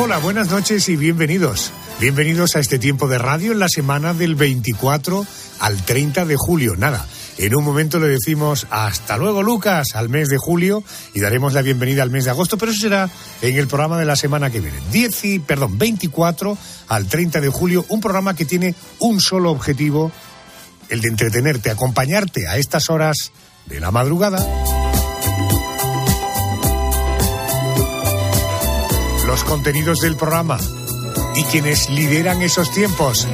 [0.00, 1.72] Hola, buenas noches y bienvenidos.
[2.00, 5.24] Bienvenidos a este tiempo de radio en la semana del 24
[5.60, 6.74] al 30 de julio.
[6.76, 7.06] Nada,
[7.38, 10.82] en un momento le decimos hasta luego Lucas al mes de julio
[11.14, 13.08] y daremos la bienvenida al mes de agosto, pero eso será
[13.42, 14.76] en el programa de la semana que viene.
[14.90, 16.58] 10 y, perdón, 24
[16.88, 20.10] al 30 de julio, un programa que tiene un solo objetivo,
[20.88, 23.30] el de entretenerte, acompañarte a estas horas
[23.66, 24.44] de la madrugada.
[29.26, 30.58] Los contenidos del programa
[31.34, 33.26] y quienes lideran esos tiempos.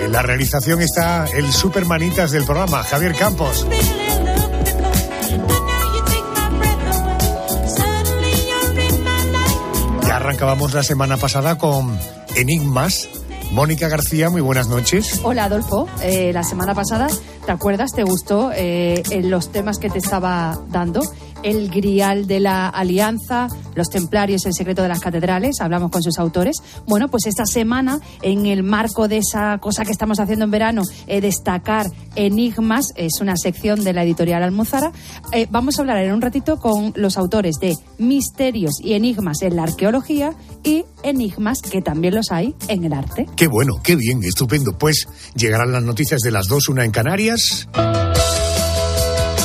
[0.00, 3.66] En la realización está el supermanitas del programa, Javier Campos.
[10.06, 11.98] Ya arrancábamos la semana pasada con
[12.34, 13.08] Enigmas.
[13.52, 15.20] Mónica García, muy buenas noches.
[15.22, 17.06] Hola Adolfo, eh, la semana pasada,
[17.46, 17.92] ¿te acuerdas?
[17.92, 21.02] ¿Te gustó eh, en los temas que te estaba dando?
[21.44, 26.18] El grial de la alianza, los templarios, el secreto de las catedrales, hablamos con sus
[26.18, 26.56] autores.
[26.86, 30.82] Bueno, pues esta semana, en el marco de esa cosa que estamos haciendo en verano,
[31.06, 31.86] eh, destacar
[32.16, 34.90] enigmas, es una sección de la editorial Almuzara,
[35.32, 39.56] eh, vamos a hablar en un ratito con los autores de Misterios y Enigmas en
[39.56, 43.26] la arqueología y Enigmas, que también los hay en el arte.
[43.36, 44.78] Qué bueno, qué bien, estupendo.
[44.78, 47.68] Pues llegarán las noticias de las dos, una en Canarias.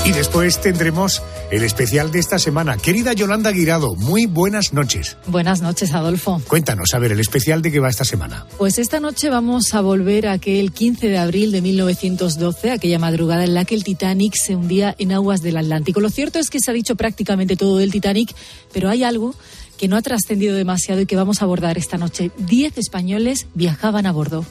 [0.09, 1.21] Y después tendremos
[1.51, 2.77] el especial de esta semana.
[2.77, 5.17] Querida Yolanda Guirado, muy buenas noches.
[5.27, 6.41] Buenas noches, Adolfo.
[6.47, 8.47] Cuéntanos, a ver, el especial de qué va esta semana.
[8.57, 13.43] Pues esta noche vamos a volver a aquel 15 de abril de 1912, aquella madrugada
[13.43, 15.99] en la que el Titanic se hundía en aguas del Atlántico.
[15.99, 18.33] Lo cierto es que se ha dicho prácticamente todo del Titanic,
[18.73, 19.35] pero hay algo
[19.77, 22.31] que no ha trascendido demasiado y que vamos a abordar esta noche.
[22.35, 24.43] Diez españoles viajaban a bordo.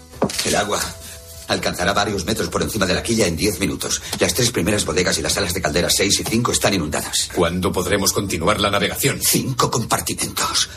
[0.45, 0.81] El agua
[1.49, 4.01] alcanzará varios metros por encima de la quilla en 10 minutos.
[4.21, 7.29] Las tres primeras bodegas y las salas de calderas 6 y 5 están inundadas.
[7.35, 9.21] ¿Cuándo podremos continuar la navegación?
[9.21, 10.69] Cinco compartimentos.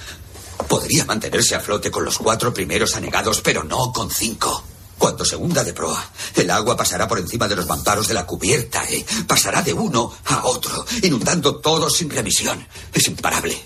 [0.67, 4.63] Podría mantenerse a flote con los cuatro primeros anegados, pero no con cinco.
[4.97, 8.27] Cuando se hunda de proa, el agua pasará por encima de los mamparos de la
[8.27, 9.03] cubierta, ¿eh?
[9.25, 12.65] Pasará de uno a otro, inundando todo sin remisión.
[12.93, 13.59] Es imparable.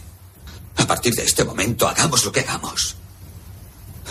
[0.78, 2.96] A partir de este momento, hagamos lo que hagamos.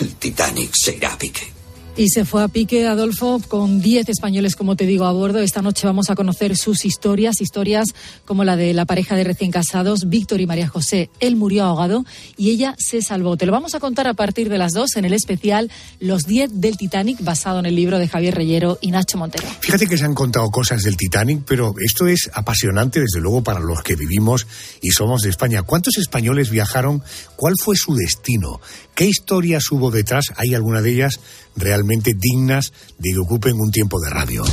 [0.00, 1.53] El Titanic se irá a pique.
[1.96, 5.38] Y se fue a pique, Adolfo, con 10 españoles, como te digo, a bordo.
[5.38, 7.86] Esta noche vamos a conocer sus historias, historias
[8.24, 11.08] como la de la pareja de recién casados, Víctor y María José.
[11.20, 12.04] Él murió ahogado
[12.36, 13.36] y ella se salvó.
[13.36, 16.60] Te lo vamos a contar a partir de las 2 en el especial Los 10
[16.60, 19.46] del Titanic, basado en el libro de Javier Reyero y Nacho Montero.
[19.60, 23.60] Fíjate que se han contado cosas del Titanic, pero esto es apasionante, desde luego, para
[23.60, 24.48] los que vivimos
[24.82, 25.62] y somos de España.
[25.62, 27.04] ¿Cuántos españoles viajaron?
[27.36, 28.60] ¿Cuál fue su destino?
[28.96, 30.26] ¿Qué historias hubo detrás?
[30.36, 31.20] ¿Hay alguna de ellas
[31.56, 34.44] realmente dignas de que ocupen un tiempo de radio?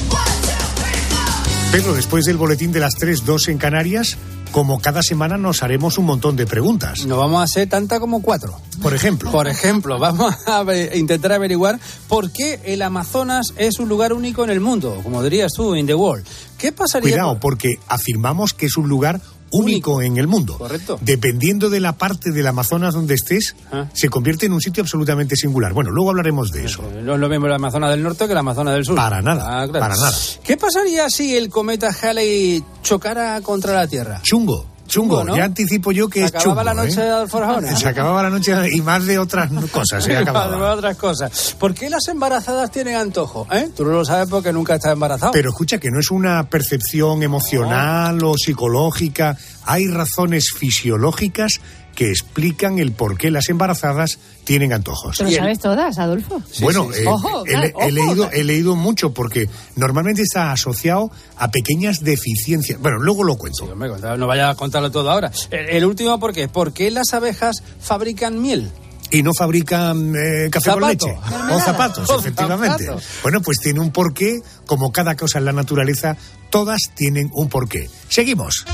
[1.71, 4.17] Pedro, después del boletín de las 3, 2 en Canarias,
[4.51, 7.05] como cada semana nos haremos un montón de preguntas.
[7.05, 8.59] No vamos a hacer tanta como cuatro.
[8.81, 9.31] Por ejemplo.
[9.31, 14.49] Por ejemplo, vamos a intentar averiguar por qué el Amazonas es un lugar único en
[14.49, 16.25] el mundo, como dirías tú, in the world.
[16.57, 17.11] ¿Qué pasaría?
[17.11, 20.57] Cuidado, porque afirmamos que es un lugar único en el mundo.
[20.57, 20.97] Correcto.
[21.01, 23.87] Dependiendo de la parte del Amazonas donde estés, Ah.
[23.93, 25.73] se convierte en un sitio absolutamente singular.
[25.73, 26.83] Bueno, luego hablaremos de eso.
[27.03, 28.95] No es lo mismo el Amazonas del norte que el Amazonas del sur.
[28.95, 29.79] Para nada, Ah, claro.
[29.79, 30.11] para nada.
[30.43, 34.21] ¿Qué pasaría si el cometa Halley chocara contra la Tierra?
[34.23, 35.23] Chungo, chungo.
[35.23, 35.35] ¿no?
[35.35, 36.63] Ya anticipo yo que Se es acababa chungo.
[36.63, 37.05] la noche ¿eh?
[37.05, 37.75] de Adolfo Arjona.
[37.75, 40.03] Se acababa la noche y más de otras cosas.
[40.03, 40.45] Se acababa.
[40.45, 41.55] Además, otras cosas.
[41.57, 43.47] ¿Por qué las embarazadas tienen antojo?
[43.51, 43.69] ¿Eh?
[43.75, 45.31] Tú no lo sabes porque nunca estás embarazado.
[45.31, 49.37] Pero escucha que no es una percepción emocional o psicológica.
[49.65, 51.61] Hay razones fisiológicas
[51.95, 55.17] que explican el por qué las embarazadas tienen antojos.
[55.17, 56.41] ¿Te lo Y el- sabes todas, Adolfo?
[56.61, 57.03] bueno, sí, sí.
[57.03, 57.89] eh, Ojo, he, claro, he ojo.
[57.91, 62.79] leído, he leído mucho porque normalmente está asociado a pequeñas deficiencias.
[62.79, 63.65] Bueno, luego lo cuento.
[63.65, 65.31] Hombre, no vaya a contarlo todo ahora.
[65.51, 66.47] El, el último, ¿por qué?
[66.47, 68.71] ¿Por qué las abejas fabrican miel?
[69.13, 71.13] Y no fabrican eh, café con leche.
[71.51, 72.89] O zapatos, O efectivamente.
[73.21, 76.15] Bueno, pues tiene un porqué, como cada cosa en la naturaleza,
[76.49, 77.89] todas tienen un porqué.
[78.07, 78.65] Seguimos.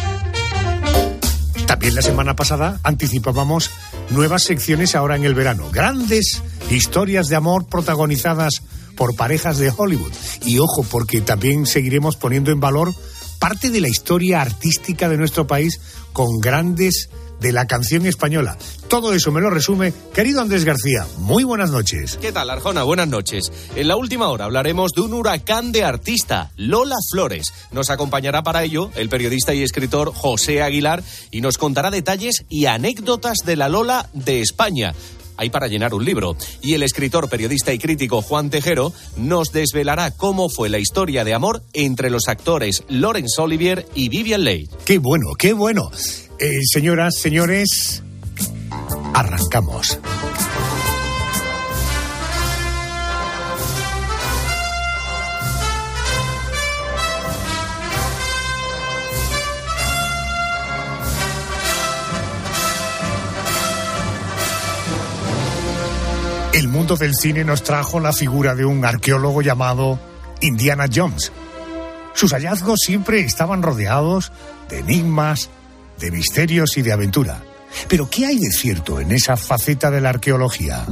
[1.67, 3.69] También la semana pasada anticipábamos
[4.09, 5.69] nuevas secciones ahora en el verano.
[5.69, 6.41] Grandes
[6.71, 8.61] historias de amor protagonizadas
[8.95, 10.13] por parejas de Hollywood.
[10.45, 12.95] Y ojo, porque también seguiremos poniendo en valor
[13.37, 15.79] parte de la historia artística de nuestro país
[16.13, 18.57] con grandes de la canción española.
[18.87, 21.05] Todo eso me lo resume, querido Andrés García.
[21.17, 22.17] Muy buenas noches.
[22.21, 22.83] ¿Qué tal, Arjona?
[22.83, 23.51] Buenas noches.
[23.75, 27.53] En la última hora hablaremos de un huracán de artista, Lola Flores.
[27.71, 32.65] Nos acompañará para ello el periodista y escritor José Aguilar y nos contará detalles y
[32.65, 34.93] anécdotas de la Lola de España
[35.37, 36.35] hay para llenar un libro.
[36.61, 41.33] Y el escritor, periodista y crítico Juan Tejero nos desvelará cómo fue la historia de
[41.33, 44.69] amor entre los actores Laurence Olivier y Vivian Leigh.
[44.85, 45.89] Qué bueno, qué bueno.
[46.39, 48.03] Eh, señoras, señores,
[49.13, 49.99] arrancamos.
[66.57, 69.99] El mundo del cine nos trajo la figura de un arqueólogo llamado
[70.41, 71.31] Indiana Jones.
[72.15, 74.31] Sus hallazgos siempre estaban rodeados
[74.67, 75.51] de enigmas,
[75.99, 77.43] de misterios y de aventura.
[77.87, 80.83] Pero ¿qué hay de cierto en esa faceta de la arqueología?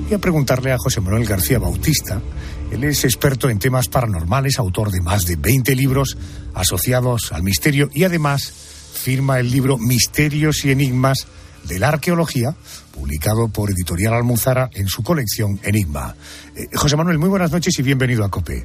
[0.00, 2.22] Voy a preguntarle a José Manuel García Bautista.
[2.70, 6.16] Él es experto en temas paranormales, autor de más de 20 libros
[6.54, 8.50] asociados al misterio y además
[8.94, 11.26] firma el libro Misterios y Enigmas
[11.68, 12.54] de la Arqueología,
[12.92, 16.14] publicado por Editorial Almuzara en su colección Enigma.
[16.56, 18.64] Eh, José Manuel, muy buenas noches y bienvenido a COPE.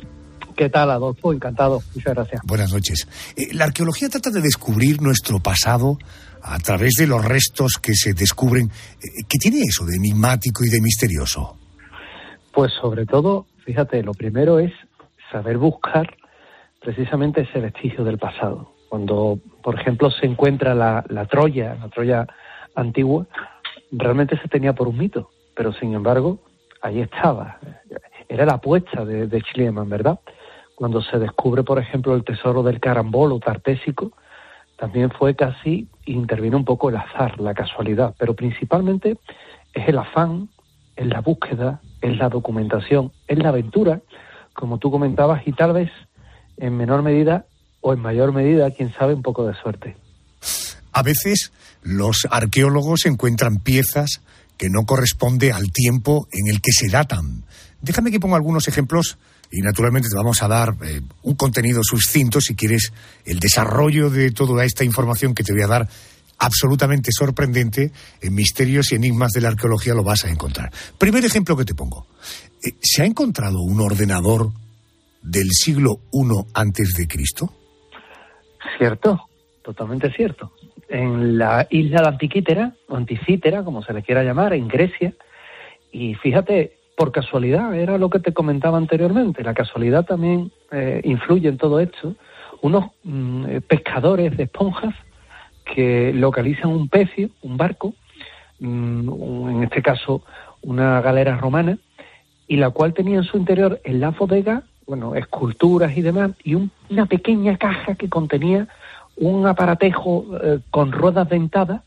[0.56, 1.34] ¿Qué tal, Adolfo?
[1.34, 1.82] Encantado.
[1.96, 2.42] Muchas gracias.
[2.46, 3.08] Buenas noches.
[3.36, 5.98] Eh, la arqueología trata de descubrir nuestro pasado
[6.42, 8.68] a través de los restos que se descubren.
[8.68, 11.58] Eh, ¿Qué tiene eso de enigmático y de misterioso?
[12.54, 14.72] Pues sobre todo, fíjate, lo primero es
[15.32, 16.16] saber buscar
[16.82, 18.74] precisamente ese vestigio del pasado.
[18.90, 22.28] Cuando, por ejemplo, se encuentra la, la Troya, la Troya
[22.76, 23.28] antigua,
[23.92, 26.40] realmente se tenía por un mito, pero sin embargo,
[26.82, 27.60] ahí estaba.
[28.28, 30.20] Era la apuesta de, de ¿verdad?
[30.76, 34.12] Cuando se descubre, por ejemplo, el tesoro del carambolo tartésico,
[34.78, 39.18] también fue casi, intervino un poco el azar, la casualidad, pero principalmente
[39.74, 40.50] es el afán,
[40.96, 44.02] es la búsqueda, es la documentación, es la aventura,
[44.54, 45.92] como tú comentabas, y tal vez
[46.58, 47.46] en menor medida
[47.82, 49.96] o en mayor medida, quién sabe, un poco de suerte.
[50.92, 51.52] A veces
[51.84, 54.22] los arqueólogos encuentran piezas
[54.58, 57.44] que no corresponde al tiempo en el que se datan.
[57.82, 59.18] Déjame que ponga algunos ejemplos
[59.52, 62.94] y naturalmente te vamos a dar eh, un contenido sucinto si quieres
[63.26, 65.88] el desarrollo de toda esta información que te voy a dar
[66.40, 67.92] absolutamente sorprendente
[68.22, 70.72] en misterios y enigmas de la arqueología lo vas a encontrar.
[70.98, 72.08] Primer ejemplo que te pongo.
[72.64, 74.52] Eh, ¿Se ha encontrado un ordenador
[75.22, 77.54] del siglo I antes de Cristo?
[78.78, 79.20] Cierto,
[79.62, 80.52] totalmente cierto
[80.94, 85.14] en la isla de Antiquítera, o Anticítera, como se le quiera llamar, en Grecia.
[85.92, 91.50] Y fíjate, por casualidad, era lo que te comentaba anteriormente, la casualidad también eh, influye
[91.50, 92.16] en todo esto.
[92.62, 94.94] Unos mm, eh, pescadores de esponjas
[95.66, 97.94] que localizan un pecio, un barco,
[98.60, 100.24] mm, en este caso
[100.62, 101.78] una galera romana,
[102.48, 106.56] y la cual tenía en su interior en la bodega, bueno, esculturas y demás, y
[106.56, 108.68] una pequeña caja que contenía
[109.18, 111.82] un aparatejo eh, con ruedas dentadas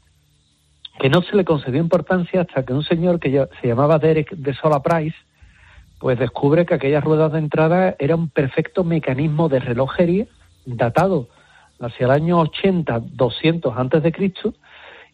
[0.99, 4.55] que no se le concedió importancia hasta que un señor que se llamaba Derek de
[4.55, 5.17] Sola Price
[5.99, 10.26] pues descubre que aquellas ruedas de entrada era un perfecto mecanismo de relojería
[10.67, 11.28] datado
[11.81, 14.55] hacia el año 80, 200 antes de Cristo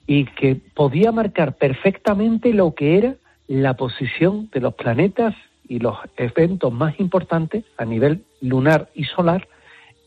[0.07, 3.15] y que podía marcar perfectamente lo que era
[3.47, 5.35] la posición de los planetas
[5.69, 9.47] y los eventos más importantes a nivel lunar y solar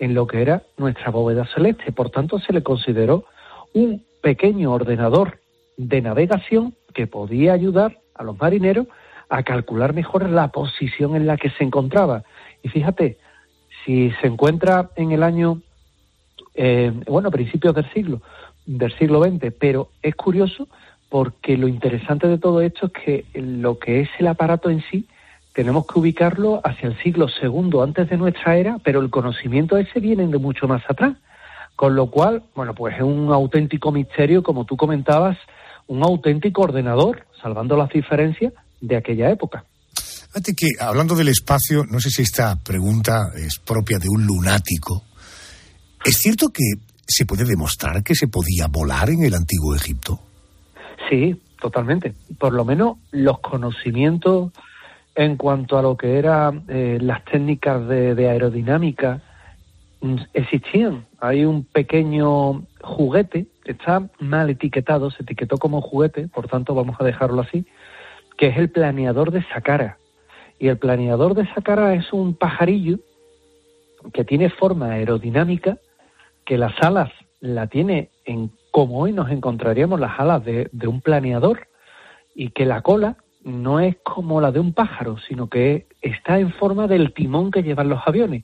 [0.06, 1.92] en lo que era nuestra bóveda celeste.
[1.92, 3.26] Por tanto, se le consideró
[3.74, 5.40] un pequeño ordenador
[5.78, 8.88] de navegación que podía ayudar a los marineros
[9.30, 12.24] a calcular mejor la posición en la que se encontraba.
[12.62, 13.18] Y fíjate,
[13.84, 15.62] si se encuentra en el año,
[16.54, 18.22] eh, bueno, principios del siglo,
[18.68, 20.68] del siglo XX, pero es curioso
[21.10, 25.08] porque lo interesante de todo esto es que lo que es el aparato en sí
[25.56, 30.02] tenemos que ubicarlo hacia el siglo segundo antes de nuestra era, pero el conocimiento ese
[30.02, 31.16] viene de mucho más atrás.
[31.78, 35.38] Con lo cual, bueno, pues es un auténtico misterio, como tú comentabas,
[35.88, 39.64] un auténtico ordenador, salvando las diferencias de aquella época.
[39.96, 45.04] Fíjate que, hablando del espacio, no sé si esta pregunta es propia de un lunático.
[46.04, 46.64] ¿Es cierto que
[47.08, 50.20] se puede demostrar que se podía volar en el antiguo Egipto?
[51.10, 52.14] Sí, totalmente.
[52.38, 54.52] Por lo menos los conocimientos
[55.16, 59.22] en cuanto a lo que eran eh, las técnicas de, aerodinámica,
[60.02, 61.06] mm, existían.
[61.20, 67.06] Hay un pequeño juguete, está mal etiquetado, se etiquetó como juguete, por tanto vamos a
[67.06, 67.66] dejarlo así,
[68.38, 69.98] que es el planeador de Sakara.
[70.60, 73.00] Y el planeador de Sakara es un pajarillo
[74.14, 75.78] que tiene forma aerodinámica,
[76.46, 81.00] que las alas la tiene en como hoy nos encontraríamos las alas de, de un
[81.00, 81.68] planeador
[82.36, 86.52] y que la cola no es como la de un pájaro, sino que está en
[86.52, 88.44] forma del timón que llevan los aviones.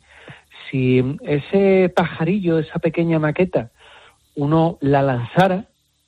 [0.70, 3.72] Si ese pajarillo, esa pequeña maqueta,
[4.36, 5.66] uno la lanzara,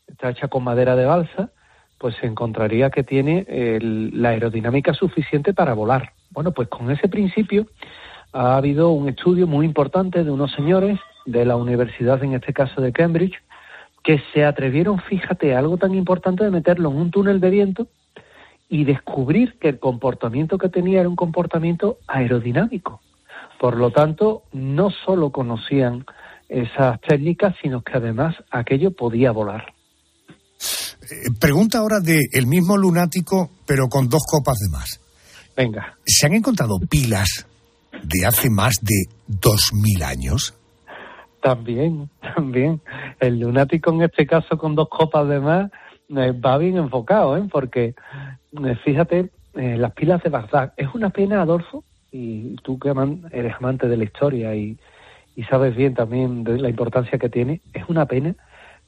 [0.07, 1.49] está hecha con madera de balsa,
[1.97, 3.45] pues se encontraría que tiene
[3.79, 6.13] la aerodinámica suficiente para volar.
[6.29, 7.65] Bueno, pues con ese principio
[8.31, 12.79] ha habido un estudio muy importante de unos señores de la universidad, en este caso
[12.79, 13.41] de Cambridge,
[14.03, 17.87] que se atrevieron, fíjate, algo tan importante de meterlo en un túnel de viento
[18.73, 23.01] y descubrir que el comportamiento que tenía era un comportamiento aerodinámico.
[23.59, 26.07] Por lo tanto, no solo conocían
[26.49, 29.75] esas técnicas, sino que además aquello podía volar.
[30.57, 34.99] Eh, pregunta ahora de el mismo lunático, pero con dos copas de más.
[35.55, 35.95] Venga.
[36.03, 37.45] ¿Se han encontrado pilas
[37.91, 40.55] de hace más de dos mil años?
[41.43, 42.81] También, también.
[43.19, 45.69] El lunático en este caso con dos copas de más
[46.17, 47.43] va bien enfocado, ¿eh?
[47.51, 47.95] porque
[48.63, 50.73] eh, fíjate, eh, las pilas de Bagdad.
[50.77, 52.93] Es una pena, Adolfo, y tú que
[53.31, 54.77] eres amante de la historia y,
[55.49, 58.35] sabes bien también de la importancia que tiene, es una pena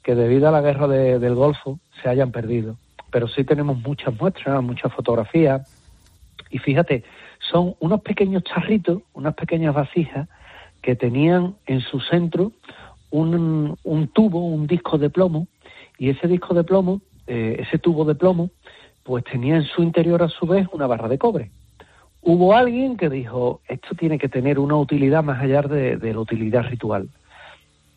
[0.02, 2.76] que debido a la guerra del Golfo se hayan perdido.
[3.10, 5.68] Pero sí tenemos muchas muestras, muchas fotografías.
[6.50, 7.02] Y fíjate,
[7.50, 10.28] son unos pequeños charritos, unas pequeñas vasijas
[10.82, 12.52] que tenían en su centro
[13.10, 15.48] un, un tubo, un disco de plomo,
[15.98, 18.50] y ese disco de plomo, eh, ese tubo de plomo,
[19.02, 21.50] pues tenía en su interior a su vez una barra de cobre.
[22.22, 26.64] Hubo alguien que dijo, esto tiene que tener una utilidad más allá de, la utilidad
[26.64, 27.08] ritual.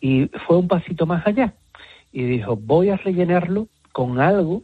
[0.00, 1.54] Y fue un pasito más allá
[2.12, 4.62] y dijo, voy a rellenarlo con algo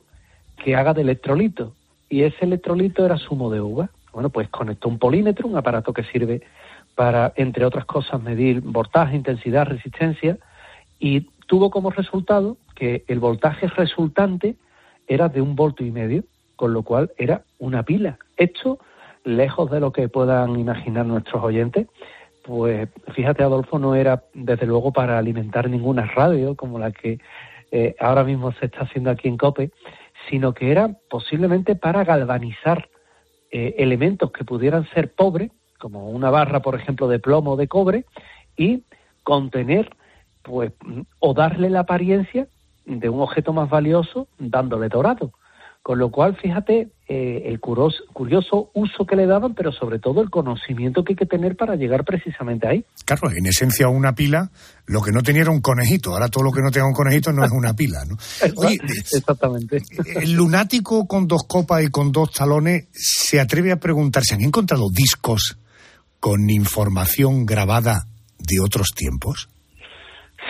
[0.62, 1.75] que haga de electrolito.
[2.08, 3.90] Y ese electrolito era zumo de uva.
[4.12, 6.42] Bueno, pues conectó un polímetro, un aparato que sirve
[6.94, 10.38] para, entre otras cosas, medir voltaje, intensidad, resistencia,
[11.00, 14.54] y tuvo como resultado que el voltaje resultante
[15.09, 16.23] era de un volto y medio,
[16.54, 18.18] con lo cual era una pila.
[18.37, 18.78] Esto,
[19.25, 21.88] lejos de lo que puedan imaginar nuestros oyentes,
[22.42, 27.18] pues fíjate, Adolfo, no era desde luego para alimentar ninguna radio como la que
[27.73, 29.73] eh, ahora mismo se está haciendo aquí en COPE,
[30.30, 32.88] sino que era posiblemente para galvanizar
[33.50, 37.68] eh, elementos que pudieran ser pobres, como una barra, por ejemplo, de plomo o de
[37.68, 38.04] cobre,
[38.56, 38.85] y
[39.25, 39.90] contener,
[40.42, 40.73] pues,
[41.18, 42.47] o darle la apariencia
[42.86, 45.32] de un objeto más valioso dándole dorado.
[45.82, 50.20] Con lo cual, fíjate eh, el curioso, curioso, uso que le daban, pero sobre todo
[50.20, 52.84] el conocimiento que hay que tener para llegar precisamente ahí.
[53.04, 54.50] Claro, en esencia una pila,
[54.86, 56.10] lo que no tenía era un conejito.
[56.10, 58.16] Ahora todo lo que no tenga un conejito no es una pila, ¿no?
[58.56, 58.78] Oye,
[59.14, 59.80] Exactamente.
[60.16, 64.42] El lunático con dos copas y con dos talones se atreve a preguntar, ¿se han
[64.42, 65.56] encontrado discos
[66.18, 68.08] con información grabada
[68.40, 69.50] de otros tiempos?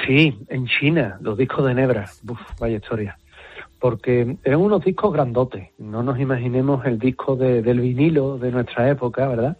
[0.04, 2.10] Sí, en China, los discos de Nebra.
[2.28, 3.18] Uf, vaya historia.
[3.78, 5.70] Porque eran unos discos grandotes.
[5.78, 9.56] No nos imaginemos el disco del vinilo de nuestra época, ¿verdad?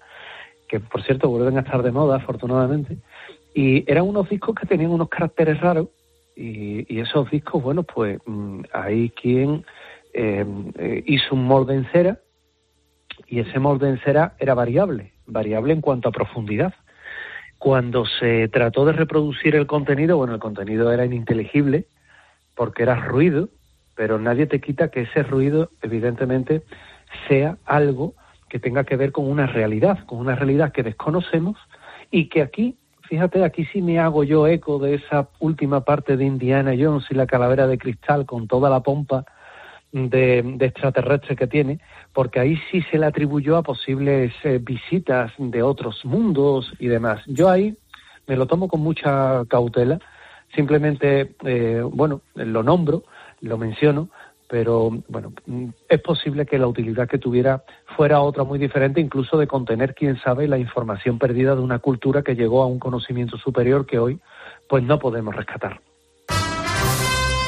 [0.69, 2.99] Que por cierto vuelven a estar de moda, afortunadamente.
[3.55, 5.89] Y eran unos discos que tenían unos caracteres raros.
[6.35, 9.65] Y, esos discos, bueno, pues mm, hay quien
[10.13, 10.45] eh,
[10.79, 12.19] eh, hizo un molde en cera.
[13.29, 16.75] Y ese molde en cera era variable, variable en cuanto a profundidad.
[17.67, 21.87] Cuando se trató de reproducir el contenido, bueno, el contenido era ininteligible
[22.55, 23.49] porque era ruido,
[23.97, 26.63] pero nadie te quita que ese ruido, evidentemente,
[27.27, 28.15] sea algo
[28.49, 31.57] que tenga que ver con una realidad, con una realidad que desconocemos
[32.13, 32.77] y que aquí,
[33.09, 37.15] fíjate, aquí sí me hago yo eco de esa última parte de Indiana Jones y
[37.15, 39.25] la calavera de cristal con toda la pompa
[39.97, 41.81] de, de extraterrestre que tiene,
[42.13, 47.23] porque ahí sí se le atribuyó a posibles eh, visitas de otros mundos y demás.
[47.27, 47.77] Yo ahí
[48.27, 49.99] me lo tomo con mucha cautela,
[50.55, 53.05] simplemente, eh, bueno, lo nombro,
[53.41, 54.11] lo menciono,
[54.49, 55.33] pero bueno,
[55.89, 57.65] es posible que la utilidad que tuviera
[57.97, 62.23] fuera otra muy diferente, incluso de contener, quién sabe, la información perdida de una cultura
[62.23, 64.21] que llegó a un conocimiento superior que hoy
[64.69, 65.81] pues no podemos rescatar.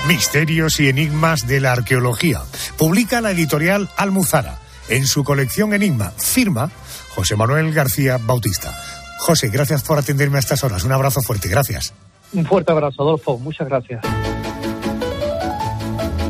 [0.08, 2.40] Misterios y enigmas de la arqueología.
[2.78, 4.58] Publica la editorial Almuzara.
[4.88, 6.70] En su colección Enigma firma
[7.10, 8.74] José Manuel García Bautista.
[9.18, 10.82] José, gracias por atenderme a estas horas.
[10.84, 11.92] Un abrazo fuerte, gracias.
[12.32, 13.36] Un fuerte abrazo, Adolfo.
[13.36, 14.02] Muchas gracias.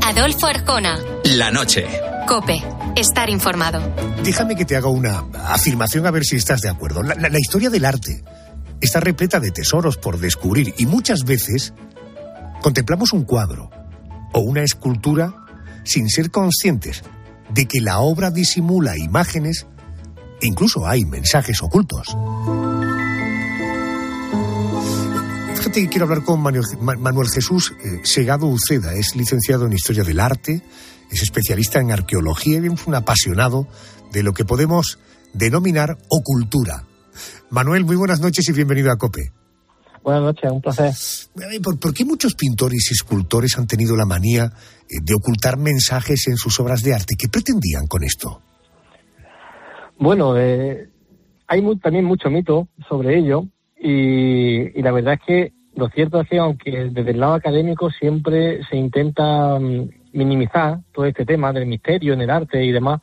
[0.05, 0.99] Adolfo Arcona.
[1.37, 1.87] La noche.
[2.27, 2.61] Cope.
[2.97, 3.81] Estar informado.
[4.25, 7.05] Déjame que te haga una afirmación a ver si estás de acuerdo.
[7.05, 8.25] la historia del arte
[8.81, 11.75] está repleta de tesoros por descubrir y muchas veces
[12.63, 13.71] Contemplamos un cuadro
[14.33, 15.35] o una escultura
[15.85, 17.03] sin ser conscientes
[17.51, 19.67] de que la obra disimula imágenes
[20.41, 22.17] e incluso hay mensajes ocultos.
[25.57, 28.95] Fíjate que quiero hablar con Manuel Jesús eh, Segado Uceda.
[28.95, 30.63] Es licenciado en Historia del Arte,
[31.11, 33.67] es especialista en arqueología y es un apasionado
[34.13, 34.99] de lo que podemos
[35.33, 36.85] denominar ocultura.
[37.51, 39.33] Manuel, muy buenas noches y bienvenido a COPE.
[40.03, 40.93] Buenas noches, un placer.
[41.81, 46.37] ¿Por, qué muchos pintores y escultores han tenido la manía eh, de ocultar mensajes en
[46.37, 47.15] sus obras de arte?
[47.19, 48.41] ¿Qué pretendían con esto?
[49.99, 50.89] Bueno, eh,
[51.49, 53.45] hay también mucho mito sobre ello
[53.81, 58.65] y, la verdad es que lo cierto es que aunque desde el lado académico siempre
[58.69, 63.01] se intenta mm, minimizar todo este tema del misterio en el arte y demás,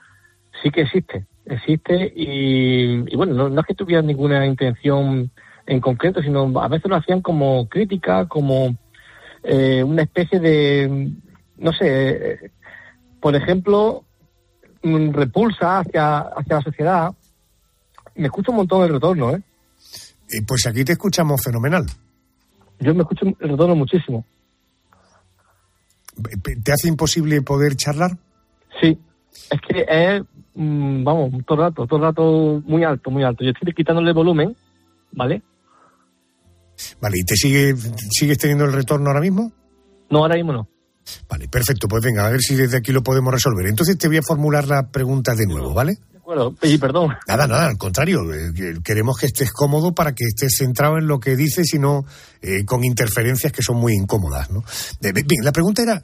[0.61, 5.31] sí que existe, existe y, bueno, no, es que tuvieran ninguna intención
[5.65, 8.75] en concreto, sino a veces lo hacían como crítica, como
[9.43, 11.12] eh, una especie de,
[11.57, 12.51] no sé,
[13.19, 14.03] por ejemplo,
[14.84, 17.12] mm, repulsa hacia, hacia la sociedad.
[18.15, 19.41] Me escucho un montón el retorno, ¿eh?
[20.48, 21.86] pues aquí te escuchamos fenomenal.
[22.79, 24.25] Yo me escucho el retorno muchísimo.
[26.63, 28.17] ¿Te hace imposible poder charlar?
[28.81, 28.98] Sí,
[29.51, 33.43] es que es, mm, vamos, todo el rato, todo el rato muy alto, muy alto.
[33.43, 34.55] Yo estoy quitándole volumen,
[35.12, 35.41] ¿vale?
[37.00, 37.75] Vale, ¿y te sigue,
[38.12, 39.51] sigues teniendo el retorno ahora mismo?
[40.10, 40.70] No, ahora mismo no.
[41.29, 43.67] Vale, perfecto, pues venga, a ver si desde aquí lo podemos resolver.
[43.67, 45.98] Entonces te voy a formular la pregunta de nuevo, ¿vale?
[46.12, 47.13] De acuerdo, y perdón.
[47.27, 51.20] Nada, nada, al contrario, eh, queremos que estés cómodo para que estés centrado en lo
[51.20, 52.05] que dices y no
[52.41, 54.63] eh, con interferencias que son muy incómodas, ¿no?
[55.01, 56.01] Bien, la pregunta era,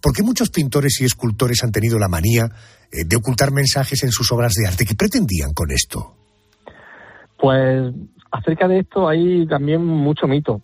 [0.00, 2.48] ¿por qué muchos pintores y escultores han tenido la manía
[2.92, 4.86] eh, de ocultar mensajes en sus obras de arte?
[4.86, 6.14] ¿Qué pretendían con esto?
[7.38, 7.92] Pues
[8.38, 10.62] acerca de esto hay también mucho mito.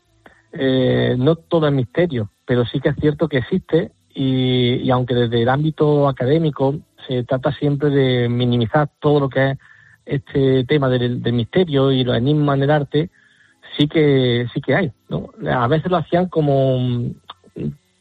[0.52, 5.42] Eh, no todo es misterio, pero sí que es cierto que existe y, aunque desde
[5.42, 6.76] el ámbito académico
[7.06, 9.58] se trata siempre de minimizar todo lo que es
[10.04, 13.10] este tema del, misterio y los enigmas en el arte,
[13.78, 14.92] sí que sí que hay.
[15.08, 15.30] ¿no?
[15.50, 17.12] A veces lo hacían como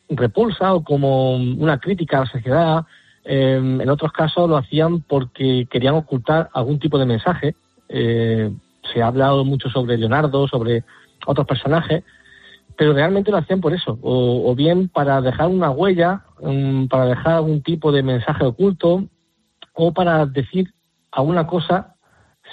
[0.09, 2.85] repulsa o como una crítica a la sociedad.
[3.23, 7.55] Eh, en otros casos lo hacían porque querían ocultar algún tipo de mensaje.
[7.87, 8.51] Eh,
[8.93, 10.83] se ha hablado mucho sobre Leonardo, sobre
[11.25, 12.03] otros personajes,
[12.77, 17.33] pero realmente lo hacían por eso, o, bien para dejar una huella, um, para dejar
[17.33, 19.05] algún tipo de mensaje oculto,
[19.73, 20.73] o para decir
[21.11, 21.95] alguna cosa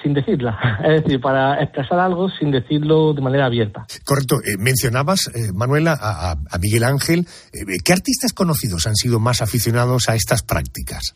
[0.03, 3.87] sin decirla, es decir, para expresar algo sin decirlo de manera abierta.
[4.05, 4.37] Correcto.
[4.45, 7.21] Eh, mencionabas, eh, Manuela, a, Miguel Ángel.
[7.53, 11.15] Eh, ¿Qué artistas conocidos han sido más aficionados a estas prácticas?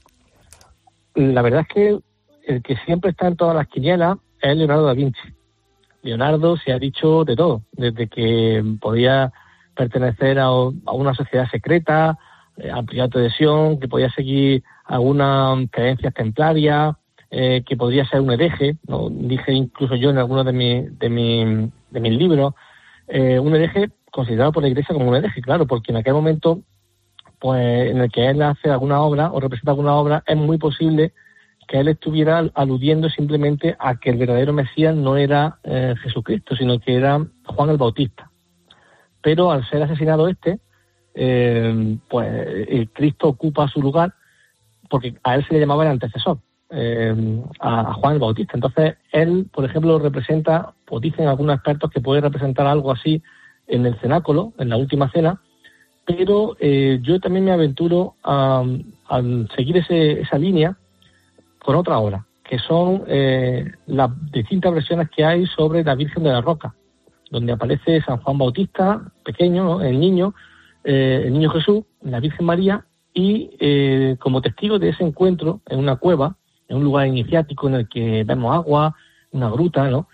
[1.14, 1.98] La verdad es que
[2.46, 5.20] el que siempre está en todas las quinielas es Leonardo da Vinci.
[6.02, 9.32] Leonardo se ha dicho de todo, desde que podía
[9.74, 12.18] pertenecer a, una sociedad secreta,
[12.56, 16.96] eh, a Priato de Sion, que podía seguir algunas creencias templarias,
[17.30, 18.76] eh, que podría ser un hereje,
[19.10, 22.52] dije incluso yo en algunos de, mi, de, mi, de mis libros,
[23.08, 26.60] eh, un hereje considerado por la Iglesia como un hereje, claro, porque en aquel momento,
[27.38, 31.14] pues en el que él hace alguna obra o representa alguna obra, es muy posible
[31.72, 36.78] que él estuviera aludiendo simplemente a que el verdadero Mesías no era eh, Jesucristo, sino
[36.78, 38.30] que era Juan el Bautista.
[39.22, 40.58] Pero al ser asesinado este,
[41.14, 42.28] eh, pues
[42.68, 44.12] el Cristo ocupa su lugar
[44.90, 48.52] porque a él se le llamaba el antecesor, eh, a, Juan el Bautista.
[48.54, 53.22] Entonces, él, por ejemplo, representa, o dicen algunos expertos que puede representar algo así
[53.66, 55.40] en el cenáculo, en la última cena,
[56.04, 58.62] pero yo también me aventuro a,
[59.08, 59.22] a
[59.56, 60.76] seguir ese, esa línea
[61.62, 66.30] con otra obra, que son eh, las distintas versiones que hay sobre la Virgen de
[66.30, 66.74] la Roca,
[67.30, 70.34] donde aparece San Juan Bautista, pequeño, el niño,
[70.84, 75.78] eh, el niño Jesús, la Virgen María, y eh, como testigo de ese encuentro en
[75.78, 76.36] una cueva,
[76.68, 78.94] en un lugar iniciático en el que vemos agua,
[79.30, 80.08] una gruta, ¿no?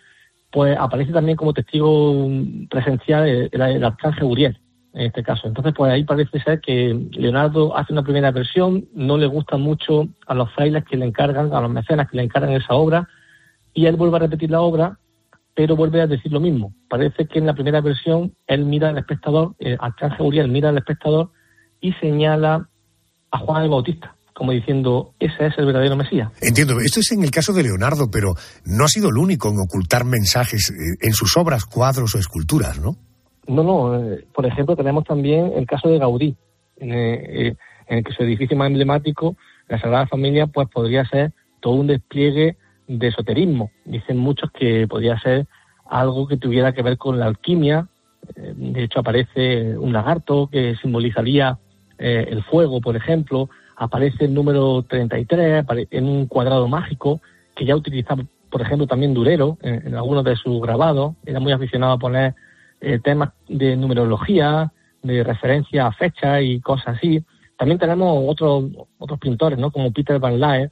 [0.50, 2.28] Pues aparece también como testigo
[2.70, 4.58] presencial el, el Uriel
[4.98, 5.46] en este caso.
[5.46, 10.08] Entonces, pues ahí parece ser que Leonardo hace una primera versión, no le gusta mucho
[10.26, 13.08] a los frailes que le encargan, a los mecenas que le encargan esa obra,
[13.72, 14.98] y él vuelve a repetir la obra,
[15.54, 16.74] pero vuelve a decir lo mismo.
[16.88, 20.78] Parece que en la primera versión él mira al espectador, eh, Arcángel Uriel mira al
[20.78, 21.30] espectador
[21.80, 22.68] y señala
[23.30, 26.30] a Juan el Bautista como diciendo, ese es el verdadero Mesías.
[26.40, 28.34] Entiendo, esto es en el caso de Leonardo, pero
[28.64, 32.78] no ha sido el único en ocultar mensajes eh, en sus obras, cuadros o esculturas,
[32.78, 33.08] ¿no?
[33.48, 33.96] No, no.
[33.96, 36.37] Eh, por ejemplo, tenemos también el caso de Gaudí,
[36.76, 37.56] en, eh,
[37.88, 39.37] el que su edificio más emblemático,
[39.68, 42.56] la Sagrada Familia, pues podría ser todo un despliegue
[42.87, 43.70] de esoterismo.
[43.84, 45.46] Dicen muchos que podría ser
[45.87, 47.88] algo que tuviera que ver con la alquimia.
[48.37, 51.58] Eh, de hecho, aparece un lagarto que simbolizaría
[51.98, 53.50] el fuego, por ejemplo.
[53.74, 57.20] Aparece el número 33 en un cuadrado mágico
[57.56, 61.16] que ya utilizaba, por ejemplo, también Durero en, en algunos de sus grabados.
[61.26, 62.37] Era muy aficionado a poner
[62.80, 67.22] eh, temas de numerología, de referencia a fechas y cosas así.
[67.56, 68.64] También tenemos otros
[68.98, 69.70] otros pintores, ¿no?
[69.70, 70.70] Como Peter Van Laer,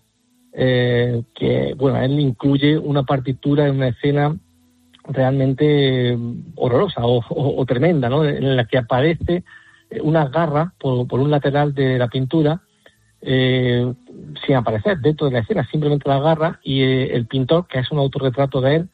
[0.52, 4.36] eh, que, bueno, él incluye una partitura en una escena
[5.08, 6.16] realmente
[6.56, 8.24] horrorosa o, tremenda, ¿no?
[8.24, 9.44] En la que aparece
[10.02, 12.60] una garra por, por un lateral de la pintura
[13.28, 13.92] eh,
[14.46, 17.90] sin aparecer dentro de la escena, simplemente la garra y eh, el pintor, que es
[17.90, 18.88] un autorretrato de él,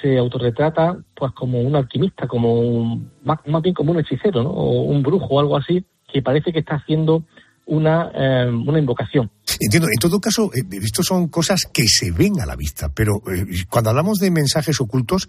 [0.00, 4.50] se autorretrata pues como un alquimista, como un, más, bien como un hechicero, ¿no?
[4.50, 7.24] o un brujo o algo así, que parece que está haciendo
[7.66, 9.30] una, eh, una invocación.
[9.60, 13.14] Entiendo, en todo caso, eh, esto son cosas que se ven a la vista, pero
[13.32, 15.28] eh, cuando hablamos de mensajes ocultos,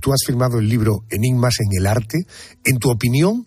[0.00, 2.26] tú has firmado el libro Enigmas en el arte.
[2.64, 3.46] En tu opinión,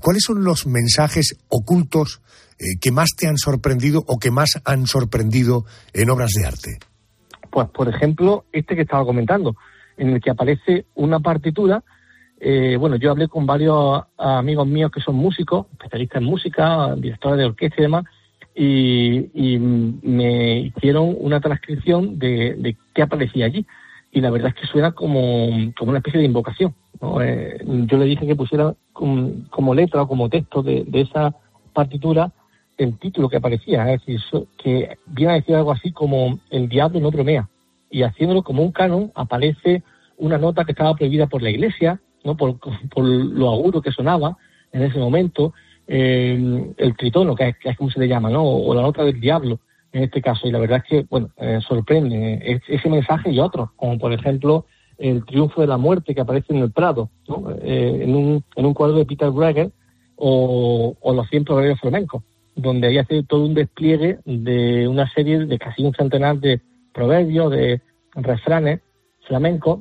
[0.00, 2.20] ¿cuáles son los mensajes ocultos
[2.80, 6.91] que más te han sorprendido o que más han sorprendido en obras de arte?
[7.52, 9.54] Pues, por ejemplo, este que estaba comentando,
[9.96, 11.84] en el que aparece una partitura
[12.44, 17.38] eh, bueno, yo hablé con varios amigos míos que son músicos, especialistas en música, directores
[17.38, 18.04] de orquesta y demás,
[18.52, 23.64] y, me hicieron una transcripción de, qué aparecía allí.
[24.10, 26.74] Y la verdad es que suena como, una especie de invocación.
[27.20, 31.36] Eh, yo le dije que pusiera como, letra o como texto de, esa
[31.72, 32.32] partitura
[32.78, 34.20] el título que aparecía, es decir,
[34.56, 37.48] que viene a decir algo así como el diablo no bromea.
[37.90, 39.82] Y haciéndolo como un canon aparece
[40.16, 42.36] una nota que estaba prohibida por la iglesia, ¿no?
[42.36, 44.36] por, por lo agudo que sonaba
[44.72, 45.52] en ese momento,
[45.86, 48.44] eh, el tritono, que es, como se le llama, ¿no?
[48.44, 49.60] o, la nota del diablo
[49.92, 50.48] en este caso.
[50.48, 54.64] Y la verdad es que, bueno, eh, sorprende ese mensaje y otros, como por ejemplo
[54.98, 57.50] el triunfo de la muerte que aparece en el Prado, ¿no?
[57.60, 59.72] Eh, en, un, en un cuadro de Peter Breger,
[60.16, 62.22] o, o los 100 proverbios flamencos,
[62.54, 66.60] donde ahí hace todo un despliegue de una serie de casi un centenar de
[66.92, 67.80] proverbios, de
[68.14, 68.80] refranes
[69.26, 69.80] flamencos,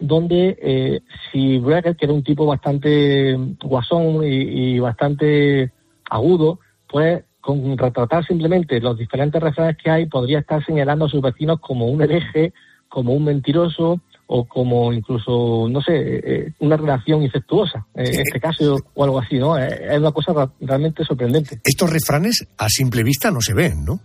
[0.00, 5.72] donde eh, si Breger, que era un tipo bastante guasón y, bastante
[6.10, 11.20] agudo, pues con retratar simplemente los diferentes refranes que hay, podría estar señalando a sus
[11.20, 12.52] vecinos como un hereje,
[12.88, 18.78] como un mentiroso o como incluso, no sé, eh, una relación infectuosa, en este caso,
[18.94, 19.56] o algo así, ¿no?
[19.58, 21.60] Es una cosa realmente sorprendente.
[21.62, 24.00] Estos refranes a simple vista no se ven, ¿no?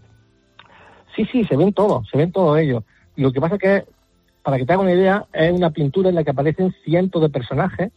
[1.16, 2.84] Sí, sí, se ven todos, se ven todos ellos.
[3.16, 3.84] Lo que pasa es que
[4.44, 7.30] para que te haga una idea, es una pintura en la que aparecen cientos de
[7.30, 7.92] personajes,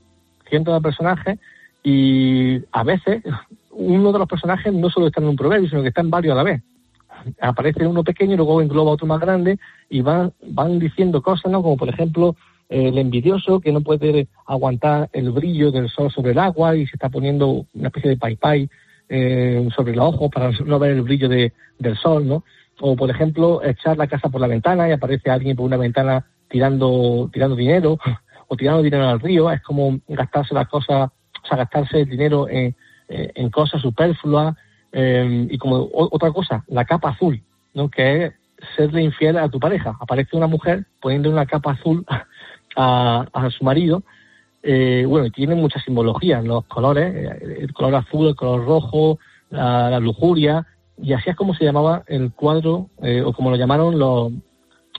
[0.48, 1.38] cientos de personajes,
[1.82, 3.22] y a veces
[3.70, 6.32] uno de los personajes no solo está en un proverbio, sino que está en varios
[6.32, 6.62] a la vez.
[7.40, 9.58] Aparece uno pequeño y luego engloba otro más grande
[9.88, 11.62] y van, van diciendo cosas, ¿no?
[11.62, 12.36] Como por ejemplo,
[12.72, 16.96] el envidioso que no puede aguantar el brillo del sol sobre el agua y se
[16.96, 18.70] está poniendo una especie de pai pai
[19.08, 22.44] eh, sobre los ojos para no ver el brillo de, del sol, ¿no?
[22.80, 26.24] O por ejemplo, echar la casa por la ventana y aparece alguien por una ventana
[26.48, 27.98] tirando, tirando dinero
[28.48, 31.10] o tirando dinero al río, es como gastarse las cosas,
[31.44, 32.74] o sea, gastarse el dinero en,
[33.08, 34.56] en cosas superfluas.
[34.92, 37.42] Eh, y como otra cosa, la capa azul,
[37.74, 37.90] ¿no?
[37.90, 38.32] que es
[38.76, 39.96] serle infiel a tu pareja.
[40.00, 42.04] Aparece una mujer poniendo una capa azul
[42.76, 44.02] a, a su marido.
[44.62, 49.18] Eh, bueno, tiene mucha simbología, los colores, eh, el color azul, el color rojo,
[49.50, 50.66] la, lujuria,
[51.02, 52.88] y así es como se llamaba el cuadro,
[53.24, 54.32] o como lo llamaron los,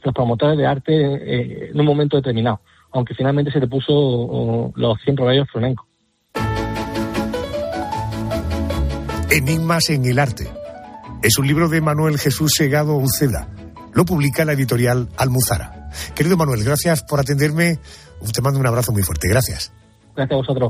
[0.03, 2.59] los promotores de arte eh, en un momento determinado,
[2.91, 5.87] aunque finalmente se le puso los 100 proverbios flamencos.
[9.33, 10.47] Enigmas en el arte.
[11.23, 13.47] Es un libro de Manuel Jesús Segado Uceda.
[13.91, 15.89] Lo publica la editorial Almuzara.
[16.13, 17.79] Querido Manuel, gracias por atenderme.
[18.31, 19.27] Te mando un abrazo muy fuerte.
[19.27, 19.71] Gracias.
[20.15, 20.69] Gracias a vosotros.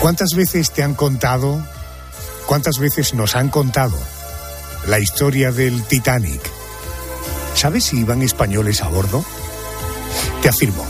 [0.00, 1.64] ¿Cuántas veces te han contado,
[2.46, 3.96] cuántas veces nos han contado
[4.86, 6.40] la historia del Titanic?
[7.54, 9.24] ¿Sabes si iban españoles a bordo?
[10.42, 10.84] Te afirmo,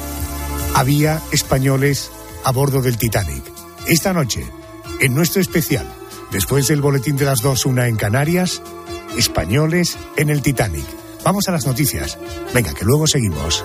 [0.74, 2.10] había españoles
[2.44, 3.42] a bordo del Titanic.
[3.86, 4.46] Esta noche,
[5.00, 5.86] en nuestro especial,
[6.30, 8.62] después del boletín de las dos, una en Canarias,
[9.16, 10.86] españoles en el Titanic.
[11.24, 12.18] Vamos a las noticias.
[12.52, 13.64] Venga, que luego seguimos.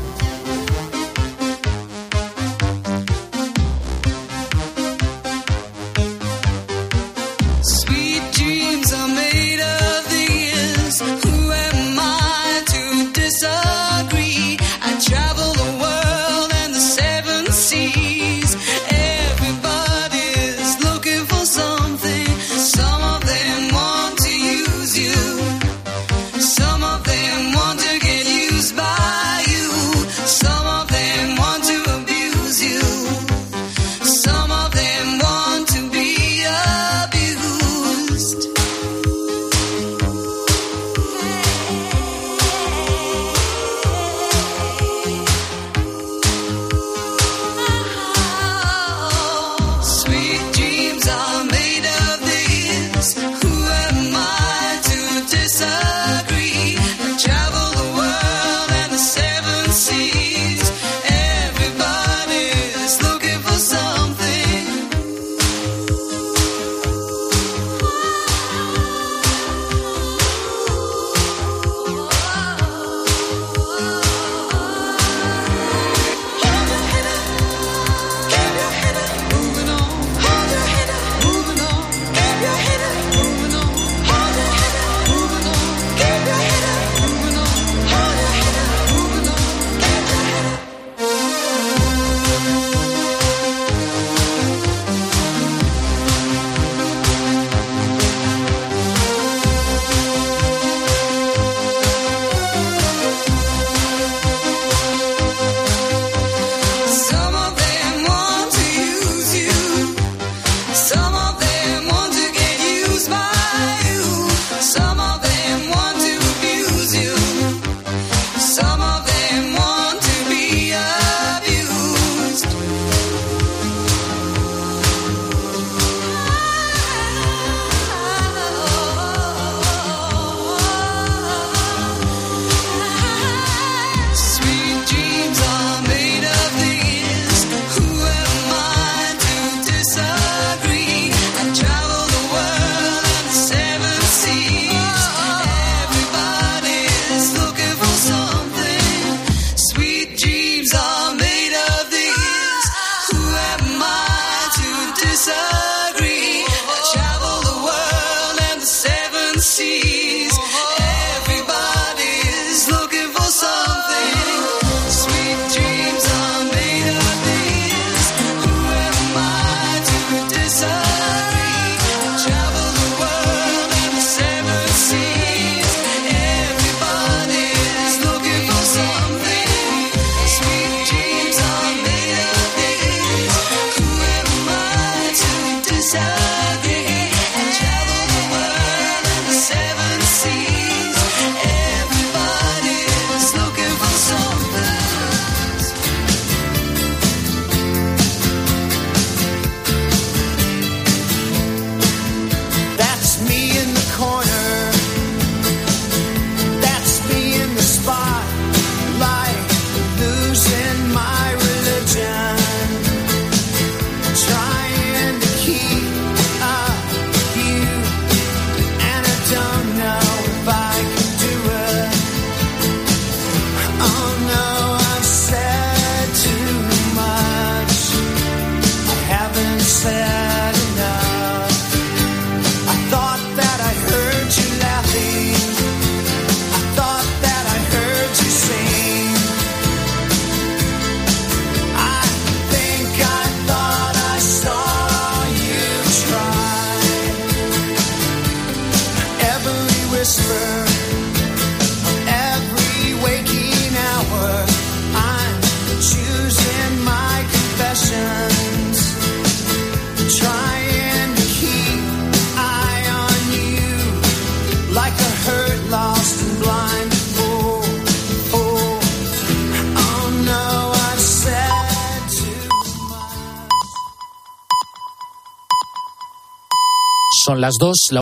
[277.51, 277.77] Las dos.
[277.79, 277.89] la